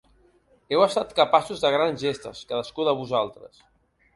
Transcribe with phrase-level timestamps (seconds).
[0.75, 3.63] Heu estat capaços de grans gestes, cadascú de vosaltres.